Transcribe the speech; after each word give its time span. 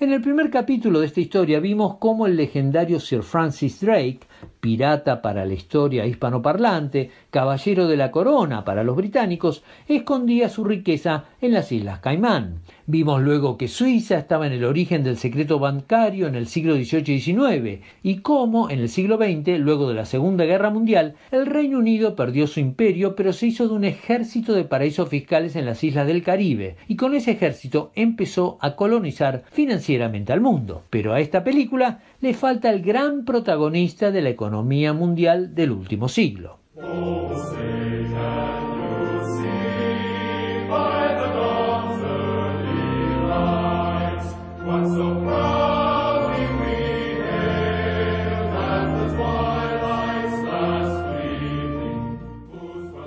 En 0.00 0.14
el 0.14 0.22
primer 0.22 0.48
capítulo 0.48 1.00
de 1.00 1.08
esta 1.08 1.20
historia 1.20 1.60
vimos 1.60 1.98
cómo 1.98 2.26
el 2.26 2.34
legendario 2.34 2.98
Sir 2.98 3.22
Francis 3.22 3.82
Drake, 3.82 4.20
pirata 4.60 5.22
para 5.22 5.44
la 5.44 5.54
historia 5.54 6.06
hispanoparlante, 6.06 7.10
caballero 7.30 7.88
de 7.88 7.96
la 7.96 8.10
corona 8.10 8.64
para 8.64 8.84
los 8.84 8.96
británicos, 8.96 9.62
escondía 9.88 10.48
su 10.48 10.64
riqueza 10.64 11.24
en 11.40 11.52
las 11.52 11.72
Islas 11.72 12.00
Caimán. 12.00 12.60
Vimos 12.86 13.22
luego 13.22 13.56
que 13.56 13.68
Suiza 13.68 14.18
estaba 14.18 14.46
en 14.46 14.52
el 14.52 14.64
origen 14.64 15.04
del 15.04 15.16
secreto 15.16 15.58
bancario 15.58 16.26
en 16.26 16.34
el 16.34 16.46
siglo 16.46 16.74
XVIII 16.74 17.14
y 17.14 17.20
XIX 17.20 17.84
y 18.02 18.16
cómo 18.16 18.68
en 18.68 18.80
el 18.80 18.88
siglo 18.88 19.16
XX, 19.16 19.60
luego 19.60 19.88
de 19.88 19.94
la 19.94 20.04
Segunda 20.04 20.44
Guerra 20.44 20.70
Mundial, 20.70 21.14
el 21.30 21.46
Reino 21.46 21.78
Unido 21.78 22.16
perdió 22.16 22.46
su 22.46 22.58
imperio 22.58 23.14
pero 23.14 23.32
se 23.32 23.46
hizo 23.46 23.68
de 23.68 23.74
un 23.74 23.84
ejército 23.84 24.54
de 24.54 24.64
paraísos 24.64 25.08
fiscales 25.08 25.54
en 25.56 25.66
las 25.66 25.84
islas 25.84 26.06
del 26.06 26.22
Caribe 26.22 26.76
y 26.88 26.96
con 26.96 27.14
ese 27.14 27.32
ejército 27.32 27.92
empezó 27.94 28.58
a 28.60 28.74
colonizar 28.74 29.44
financieramente 29.52 30.32
al 30.32 30.40
mundo. 30.40 30.82
Pero 30.90 31.12
a 31.12 31.20
esta 31.20 31.44
película 31.44 32.00
le 32.20 32.34
falta 32.34 32.70
el 32.70 32.82
gran 32.82 33.24
protagonista 33.24 34.10
de 34.10 34.22
la 34.22 34.29
economía 34.30 34.92
mundial 34.92 35.54
del 35.54 35.72
último 35.72 36.08
siglo. 36.08 36.60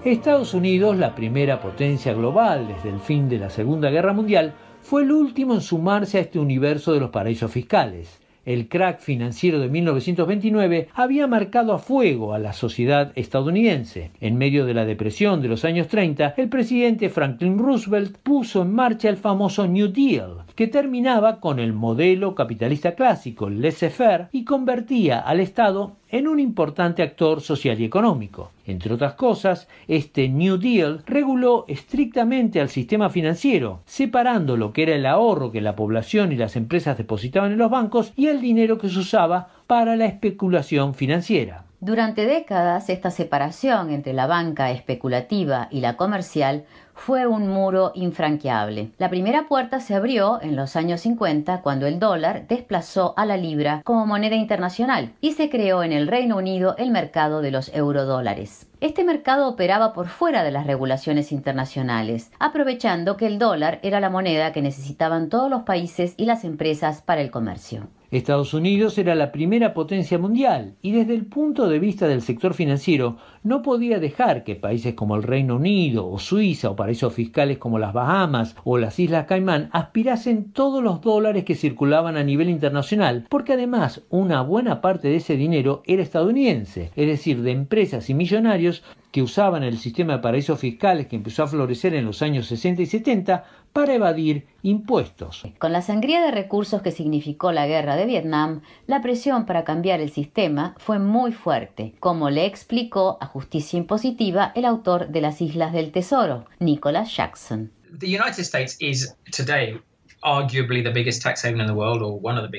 Estados 0.05 0.53
Unidos, 0.53 0.97
la 0.97 1.15
primera 1.15 1.59
potencia 1.59 2.13
global 2.13 2.67
desde 2.67 2.89
el 2.89 2.99
fin 2.99 3.29
de 3.29 3.39
la 3.39 3.49
Segunda 3.49 3.89
Guerra 3.89 4.13
Mundial, 4.13 4.53
fue 4.81 5.03
el 5.03 5.11
último 5.11 5.53
en 5.55 5.61
sumarse 5.61 6.17
a 6.17 6.21
este 6.21 6.39
universo 6.39 6.93
de 6.93 6.99
los 6.99 7.09
paraísos 7.09 7.51
fiscales. 7.51 8.22
El 8.45 8.67
crack 8.67 8.99
financiero 8.99 9.59
de 9.59 9.69
1929 9.69 10.89
había 10.93 11.27
marcado 11.27 11.71
a 11.71 11.79
fuego 11.79 12.33
a 12.33 12.39
la 12.39 12.51
sociedad 12.51 13.13
estadounidense. 13.15 14.11
En 14.19 14.37
medio 14.37 14.65
de 14.65 14.73
la 14.73 14.83
depresión 14.83 15.41
de 15.41 15.47
los 15.47 15.63
años 15.63 15.87
30, 15.87 16.33
el 16.35 16.49
presidente 16.49 17.09
Franklin 17.09 17.57
Roosevelt 17.57 18.17
puso 18.17 18.63
en 18.63 18.73
marcha 18.73 19.07
el 19.07 19.15
famoso 19.15 19.65
New 19.65 19.87
Deal, 19.87 20.43
que 20.55 20.67
terminaba 20.67 21.39
con 21.39 21.59
el 21.59 21.71
modelo 21.71 22.35
capitalista 22.35 22.95
clásico, 22.95 23.49
laissez-faire, 23.49 24.27
y 24.33 24.43
convertía 24.43 25.21
al 25.21 25.39
Estado 25.39 25.95
en 26.13 26.27
un 26.27 26.39
importante 26.39 27.01
actor 27.01 27.41
social 27.41 27.81
y 27.81 27.85
económico. 27.85 28.51
Entre 28.67 28.93
otras 28.93 29.15
cosas, 29.15 29.67
este 29.87 30.29
New 30.29 30.57
Deal 30.57 31.01
reguló 31.07 31.65
estrictamente 31.67 32.61
al 32.61 32.69
sistema 32.69 33.09
financiero, 33.09 33.79
separando 33.87 34.55
lo 34.55 34.73
que 34.73 34.83
era 34.83 34.93
el 34.93 35.07
ahorro 35.07 35.51
que 35.51 35.59
la 35.59 35.75
población 35.75 36.31
y 36.31 36.35
las 36.35 36.55
empresas 36.55 36.99
depositaban 36.99 37.51
en 37.51 37.57
los 37.57 37.71
bancos 37.71 38.13
y 38.15 38.27
el 38.27 38.41
dinero 38.41 38.77
que 38.77 38.89
se 38.89 38.99
usaba 38.99 39.47
para 39.65 39.95
la 39.95 40.05
especulación 40.05 40.93
financiera. 40.93 41.65
Durante 41.79 42.27
décadas, 42.27 42.89
esta 42.89 43.09
separación 43.09 43.89
entre 43.89 44.13
la 44.13 44.27
banca 44.27 44.69
especulativa 44.69 45.67
y 45.71 45.81
la 45.81 45.97
comercial 45.97 46.63
fue 46.95 47.27
un 47.27 47.47
muro 47.47 47.91
infranqueable. 47.95 48.91
La 48.97 49.09
primera 49.09 49.47
puerta 49.47 49.79
se 49.79 49.95
abrió 49.95 50.41
en 50.41 50.55
los 50.55 50.75
años 50.75 51.01
50 51.01 51.61
cuando 51.61 51.87
el 51.87 51.99
dólar 51.99 52.47
desplazó 52.47 53.13
a 53.17 53.25
la 53.25 53.37
libra 53.37 53.81
como 53.83 54.05
moneda 54.05 54.35
internacional 54.35 55.13
y 55.21 55.33
se 55.33 55.49
creó 55.49 55.83
en 55.83 55.91
el 55.91 56.07
Reino 56.07 56.37
Unido 56.37 56.75
el 56.77 56.91
mercado 56.91 57.41
de 57.41 57.51
los 57.51 57.73
eurodólares. 57.73 58.67
Este 58.81 59.03
mercado 59.03 59.47
operaba 59.47 59.93
por 59.93 60.07
fuera 60.07 60.43
de 60.43 60.51
las 60.51 60.67
regulaciones 60.67 61.31
internacionales, 61.31 62.31
aprovechando 62.39 63.15
que 63.15 63.27
el 63.27 63.39
dólar 63.39 63.79
era 63.81 63.99
la 63.99 64.09
moneda 64.09 64.51
que 64.51 64.61
necesitaban 64.61 65.29
todos 65.29 65.49
los 65.49 65.63
países 65.63 66.13
y 66.17 66.25
las 66.25 66.43
empresas 66.43 67.01
para 67.01 67.21
el 67.21 67.31
comercio. 67.31 67.87
Estados 68.15 68.53
Unidos 68.53 68.97
era 68.97 69.15
la 69.15 69.31
primera 69.31 69.73
potencia 69.73 70.19
mundial 70.19 70.75
y 70.81 70.91
desde 70.91 71.15
el 71.15 71.25
punto 71.25 71.67
de 71.67 71.79
vista 71.79 72.07
del 72.07 72.21
sector 72.21 72.53
financiero 72.53 73.17
no 73.43 73.61
podía 73.61 73.99
dejar 73.99 74.43
que 74.43 74.55
países 74.55 74.93
como 74.93 75.15
el 75.15 75.23
Reino 75.23 75.55
Unido 75.55 76.07
o 76.07 76.19
Suiza 76.19 76.69
o 76.69 76.75
paraísos 76.75 77.13
fiscales 77.13 77.57
como 77.57 77.79
las 77.79 77.93
Bahamas 77.93 78.55
o 78.63 78.77
las 78.77 78.99
Islas 78.99 79.25
Caimán 79.25 79.69
aspirasen 79.71 80.51
todos 80.51 80.83
los 80.83 81.01
dólares 81.01 81.43
que 81.43 81.55
circulaban 81.55 82.17
a 82.17 82.23
nivel 82.23 82.49
internacional 82.49 83.25
porque 83.29 83.53
además 83.53 84.01
una 84.09 84.41
buena 84.41 84.81
parte 84.81 85.07
de 85.07 85.15
ese 85.15 85.35
dinero 85.35 85.81
era 85.85 86.03
estadounidense, 86.03 86.91
es 86.95 87.07
decir, 87.07 87.41
de 87.41 87.51
empresas 87.51 88.09
y 88.09 88.13
millonarios 88.13 88.83
que 89.13 89.21
usaban 89.21 89.61
el 89.61 89.77
sistema 89.77 90.13
de 90.13 90.23
paraísos 90.23 90.59
fiscales 90.59 91.05
que 91.05 91.15
empezó 91.15 91.43
a 91.43 91.47
florecer 91.47 91.93
en 91.93 92.03
los 92.03 92.23
años 92.23 92.47
60 92.47 92.81
y 92.81 92.87
70 92.87 93.45
para 93.71 93.93
evadir 93.93 94.47
impuestos. 94.63 95.43
Con 95.59 95.71
la 95.71 95.83
sangría 95.83 96.19
de 96.19 96.31
recursos 96.31 96.81
que 96.81 96.89
significó 96.89 97.51
la 97.51 97.67
guerra 97.67 97.95
de 97.95 98.07
Vietnam, 98.07 98.61
la 98.87 99.03
presión 99.03 99.45
para 99.45 99.65
cambiar 99.65 100.01
el 100.01 100.09
sistema 100.09 100.73
fue 100.79 100.97
muy 100.97 101.31
fuerte, 101.31 101.93
como 101.99 102.31
le 102.31 102.47
explicó 102.47 103.19
a 103.21 103.27
Justicia 103.27 103.77
Impositiva 103.77 104.51
el 104.55 104.65
autor 104.65 105.09
de 105.09 105.21
Las 105.21 105.41
Islas 105.41 105.73
del 105.73 105.91
Tesoro, 105.91 106.47
Nicholas 106.59 107.15
Jackson. 107.15 107.71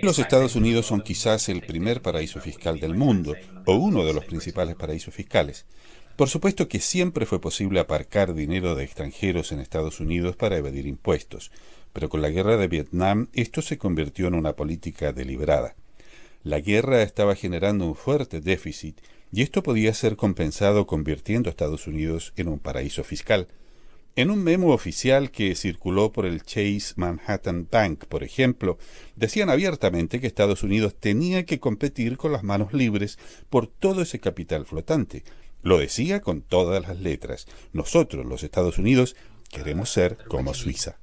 Los 0.02 0.18
Estados 0.20 0.54
Unidos 0.54 0.86
son 0.86 1.00
quizás 1.00 1.48
el 1.48 1.62
primer 1.62 2.00
paraíso 2.00 2.38
fiscal 2.38 2.78
del 2.78 2.94
mundo, 2.94 3.34
o 3.66 3.74
uno 3.74 4.04
de 4.04 4.14
los 4.14 4.24
principales 4.24 4.76
paraísos 4.76 5.12
fiscales. 5.12 5.66
Por 6.16 6.28
supuesto 6.28 6.68
que 6.68 6.78
siempre 6.78 7.26
fue 7.26 7.40
posible 7.40 7.80
aparcar 7.80 8.34
dinero 8.34 8.76
de 8.76 8.84
extranjeros 8.84 9.50
en 9.50 9.58
Estados 9.58 9.98
Unidos 9.98 10.36
para 10.36 10.56
evadir 10.56 10.86
impuestos, 10.86 11.50
pero 11.92 12.08
con 12.08 12.22
la 12.22 12.30
guerra 12.30 12.56
de 12.56 12.68
Vietnam 12.68 13.26
esto 13.32 13.62
se 13.62 13.78
convirtió 13.78 14.28
en 14.28 14.34
una 14.34 14.52
política 14.52 15.12
deliberada. 15.12 15.74
La 16.44 16.60
guerra 16.60 17.02
estaba 17.02 17.34
generando 17.34 17.84
un 17.84 17.96
fuerte 17.96 18.40
déficit 18.40 19.00
y 19.32 19.42
esto 19.42 19.64
podía 19.64 19.92
ser 19.92 20.14
compensado 20.14 20.86
convirtiendo 20.86 21.48
a 21.48 21.50
Estados 21.50 21.88
Unidos 21.88 22.32
en 22.36 22.46
un 22.46 22.60
paraíso 22.60 23.02
fiscal. 23.02 23.48
En 24.14 24.30
un 24.30 24.44
memo 24.44 24.72
oficial 24.72 25.32
que 25.32 25.56
circuló 25.56 26.12
por 26.12 26.26
el 26.26 26.44
Chase 26.44 26.92
Manhattan 26.94 27.66
Bank, 27.68 28.04
por 28.04 28.22
ejemplo, 28.22 28.78
decían 29.16 29.50
abiertamente 29.50 30.20
que 30.20 30.28
Estados 30.28 30.62
Unidos 30.62 30.94
tenía 30.94 31.44
que 31.44 31.58
competir 31.58 32.16
con 32.16 32.30
las 32.30 32.44
manos 32.44 32.72
libres 32.72 33.18
por 33.50 33.66
todo 33.66 34.02
ese 34.02 34.20
capital 34.20 34.66
flotante, 34.66 35.24
lo 35.64 35.78
decía 35.78 36.20
con 36.20 36.42
todas 36.42 36.86
las 36.86 37.00
letras. 37.00 37.46
Nosotros, 37.72 38.24
los 38.24 38.44
Estados 38.44 38.78
Unidos, 38.78 39.16
queremos 39.50 39.88
ser 39.88 40.18
como 40.28 40.54
Suiza. 40.54 40.98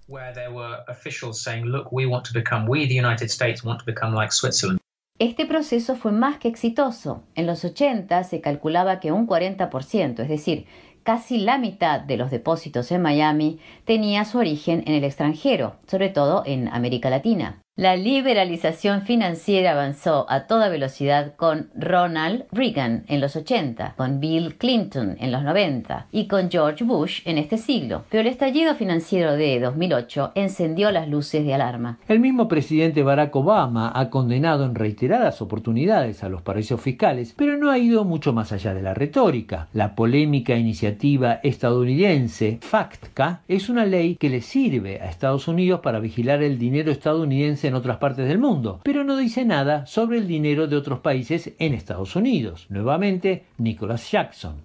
Este 5.19 5.45
proceso 5.45 5.95
fue 5.95 6.11
más 6.11 6.37
que 6.37 6.47
exitoso. 6.47 7.23
En 7.35 7.45
los 7.45 7.65
80 7.65 8.23
se 8.23 8.41
calculaba 8.41 8.99
que 8.99 9.11
un 9.11 9.27
40%, 9.27 10.19
es 10.19 10.29
decir, 10.29 10.65
casi 11.03 11.39
la 11.39 11.57
mitad 11.57 11.99
de 11.99 12.17
los 12.17 12.31
depósitos 12.31 12.91
en 12.91 13.01
Miami 13.01 13.59
tenía 13.85 14.25
su 14.25 14.37
origen 14.39 14.83
en 14.85 14.93
el 14.93 15.03
extranjero, 15.03 15.75
sobre 15.87 16.09
todo 16.09 16.43
en 16.45 16.67
América 16.69 17.09
Latina. 17.09 17.60
La 17.77 17.95
liberalización 17.95 19.03
financiera 19.03 19.71
avanzó 19.71 20.25
a 20.29 20.45
toda 20.45 20.67
velocidad 20.67 21.37
con 21.37 21.69
Ronald 21.73 22.43
Reagan 22.51 23.05
en 23.07 23.21
los 23.21 23.37
80, 23.37 23.93
con 23.95 24.19
Bill 24.19 24.57
Clinton 24.57 25.15
en 25.21 25.31
los 25.31 25.41
90 25.41 26.07
y 26.11 26.27
con 26.27 26.51
George 26.51 26.83
Bush 26.83 27.21
en 27.23 27.37
este 27.37 27.57
siglo. 27.57 28.03
Pero 28.09 28.21
el 28.21 28.27
estallido 28.27 28.75
financiero 28.75 29.37
de 29.37 29.61
2008 29.61 30.33
encendió 30.35 30.91
las 30.91 31.07
luces 31.07 31.45
de 31.45 31.53
alarma. 31.53 31.97
El 32.09 32.19
mismo 32.19 32.49
presidente 32.49 33.03
Barack 33.03 33.33
Obama 33.37 33.93
ha 33.95 34.09
condenado 34.09 34.65
en 34.65 34.75
reiteradas 34.75 35.41
oportunidades 35.41 36.25
a 36.25 36.29
los 36.29 36.41
paraísos 36.41 36.81
fiscales, 36.81 37.33
pero 37.37 37.55
no 37.55 37.71
ha 37.71 37.77
ido 37.77 38.03
mucho 38.03 38.33
más 38.33 38.51
allá 38.51 38.73
de 38.73 38.81
la 38.81 38.93
retórica. 38.93 39.69
La 39.71 39.95
polémica 39.95 40.57
iniciativa 40.57 41.39
estadounidense 41.41 42.59
FACTCA 42.61 43.43
es 43.47 43.69
una 43.69 43.85
ley 43.85 44.17
que 44.17 44.29
le 44.29 44.41
sirve 44.41 44.99
a 44.99 45.05
Estados 45.05 45.47
Unidos 45.47 45.79
para 45.79 46.01
vigilar 46.01 46.43
el 46.43 46.59
dinero 46.59 46.91
estadounidense 46.91 47.61
en 47.71 47.75
otras 47.75 47.97
partes 47.97 48.27
del 48.27 48.37
mundo, 48.37 48.81
pero 48.83 49.03
no 49.05 49.17
dice 49.17 49.45
nada 49.45 49.85
sobre 49.85 50.17
el 50.17 50.27
dinero 50.27 50.67
de 50.67 50.75
otros 50.75 50.99
países 50.99 51.53
en 51.57 51.73
Estados 51.73 52.17
Unidos. 52.17 52.67
Nuevamente, 52.69 53.45
Nicholas 53.57 54.11
Jackson. 54.11 54.61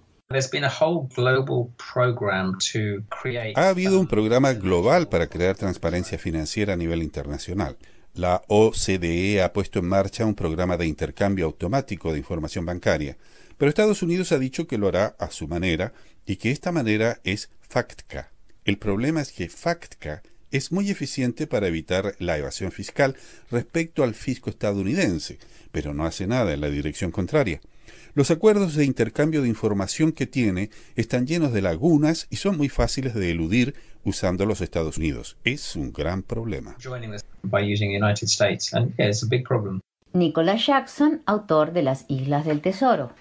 Ha 3.55 3.69
habido 3.69 3.99
un 3.99 4.07
programa 4.07 4.53
global 4.53 5.07
para 5.07 5.27
crear 5.27 5.55
transparencia 5.55 6.17
financiera 6.17 6.73
a 6.73 6.75
nivel 6.75 7.01
internacional. 7.01 7.77
La 8.13 8.41
OCDE 8.47 9.41
ha 9.41 9.53
puesto 9.53 9.79
en 9.79 9.87
marcha 9.87 10.25
un 10.25 10.35
programa 10.35 10.75
de 10.75 10.87
intercambio 10.87 11.45
automático 11.45 12.11
de 12.11 12.19
información 12.19 12.65
bancaria, 12.65 13.15
pero 13.57 13.69
Estados 13.69 14.03
Unidos 14.03 14.33
ha 14.33 14.37
dicho 14.37 14.67
que 14.67 14.77
lo 14.77 14.89
hará 14.89 15.15
a 15.17 15.31
su 15.31 15.47
manera 15.47 15.93
y 16.25 16.35
que 16.35 16.51
esta 16.51 16.73
manera 16.73 17.21
es 17.23 17.49
FACTCA. 17.61 18.31
El 18.65 18.77
problema 18.77 19.21
es 19.21 19.31
que 19.31 19.47
FACTCA 19.47 20.23
es 20.51 20.71
muy 20.71 20.89
eficiente 20.89 21.47
para 21.47 21.67
evitar 21.67 22.15
la 22.19 22.37
evasión 22.37 22.71
fiscal 22.71 23.15
respecto 23.51 24.03
al 24.03 24.13
fisco 24.13 24.49
estadounidense, 24.49 25.39
pero 25.71 25.93
no 25.93 26.05
hace 26.05 26.27
nada 26.27 26.53
en 26.53 26.61
la 26.61 26.69
dirección 26.69 27.11
contraria. 27.11 27.61
Los 28.13 28.31
acuerdos 28.31 28.75
de 28.75 28.85
intercambio 28.85 29.41
de 29.41 29.47
información 29.47 30.11
que 30.11 30.25
tiene 30.25 30.71
están 30.95 31.27
llenos 31.27 31.53
de 31.53 31.61
lagunas 31.61 32.27
y 32.29 32.37
son 32.37 32.57
muy 32.57 32.69
fáciles 32.69 33.13
de 33.13 33.29
eludir 33.29 33.75
usando 34.03 34.45
los 34.45 34.61
Estados 34.61 34.97
Unidos. 34.97 35.37
Es 35.43 35.75
un 35.75 35.93
gran 35.93 36.23
problema. 36.23 36.75
Nicholas 40.13 40.65
Jackson, 40.65 41.21
autor 41.25 41.73
de 41.73 41.83
Las 41.83 42.05
Islas 42.07 42.45
del 42.45 42.61
Tesoro. 42.61 43.11